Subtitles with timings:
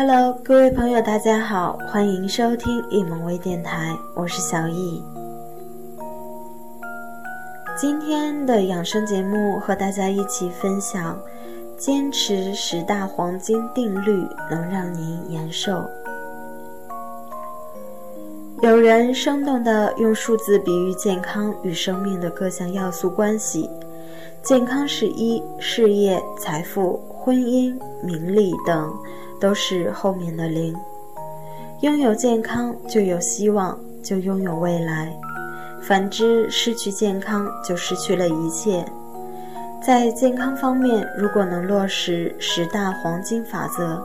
[0.00, 5.02] Hello，各位朋友，大家好，欢迎收听易萌微电台，我是小易。
[7.76, 11.18] 今天的养生节目和大家一起分享，
[11.76, 15.82] 坚持十大黄金定律能让您延寿。
[18.62, 23.68] 有人生动地用数字比喻健康与生命的各项要素关系，
[24.44, 28.94] 健康是一，事业、财富、婚姻、名利等
[29.40, 30.74] 都是后面的零。
[31.80, 35.06] 拥有健康就有希望，就拥有未来；
[35.82, 38.84] 反之，失去健康就失去了一切。
[39.80, 44.02] 在健康方面，如果能落实十大黄金法则，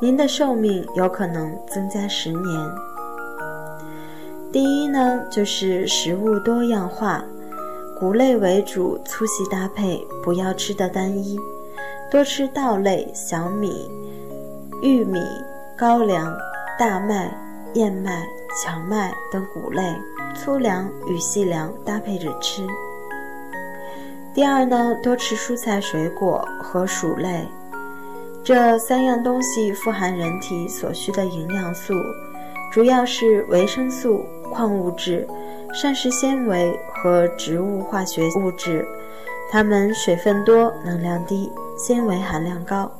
[0.00, 2.70] 您的寿命有可能增加十年。
[4.50, 7.24] 第一呢，就是食物多样化，
[7.98, 11.38] 谷类为主，粗细搭配，不要吃的单一，
[12.10, 13.88] 多吃稻类、小米、
[14.82, 15.20] 玉米、
[15.76, 16.36] 高粱、
[16.76, 17.32] 大麦、
[17.74, 18.26] 燕麦、
[18.64, 19.80] 荞麦等谷类，
[20.34, 22.66] 粗粮与细粮搭配着吃。
[24.34, 27.46] 第二呢，多吃蔬菜水果和薯类，
[28.42, 31.94] 这三样东西富含人体所需的营养素，
[32.72, 34.24] 主要是维生素。
[34.52, 35.26] 矿物质、
[35.72, 38.86] 膳食纤维和植物化学物质，
[39.50, 42.92] 它们水分多、能量低、纤维含量高，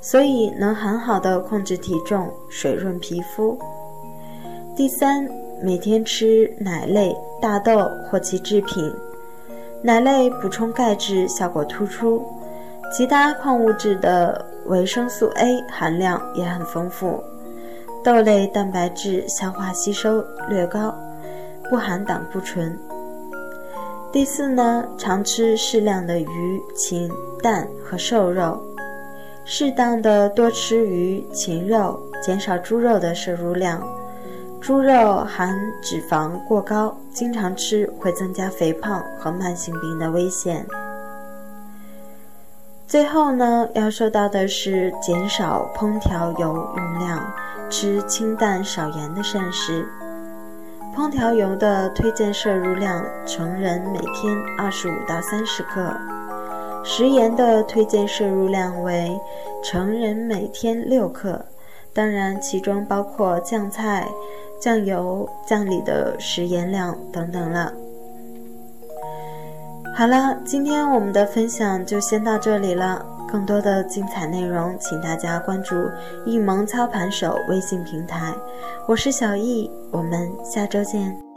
[0.00, 3.58] 所以能很好的控制体重、水润皮肤。
[4.74, 5.28] 第三，
[5.62, 8.90] 每天吃奶类、大豆或其制品，
[9.82, 12.24] 奶类补充钙质效果突出，
[12.90, 17.22] 其他矿物质的维生素 A 含量也很丰富。
[18.02, 20.94] 豆类蛋白质消化吸收略高，
[21.68, 22.78] 不含胆固醇。
[24.10, 27.10] 第四呢，常吃适量的鱼、禽、
[27.42, 28.60] 蛋和瘦肉，
[29.52, 33.82] 适当的多吃鱼、禽肉，减少猪肉的摄入量。
[34.60, 40.64] 猪肉含脂肪过高，经常吃会增加肥胖和慢性病的危险。
[42.86, 47.20] 最后呢，要说到的是减少烹调油用量。
[47.68, 49.84] 吃清淡少盐的膳食。
[50.94, 55.82] 烹调油的推荐摄入量：成人每天二十五到三十克；
[56.82, 59.18] 食盐的推荐摄入量为
[59.62, 61.44] 成人每天六克。
[61.92, 64.08] 当然，其中包括酱菜、
[64.60, 67.72] 酱油、酱里的食盐量等等了。
[69.96, 73.04] 好了，今天我们的分享就先到这里了。
[73.30, 75.76] 更多的精彩内容，请大家关注
[76.26, 78.34] “易萌操盘手”微信平台。
[78.88, 81.29] 我是小易，我们下周见。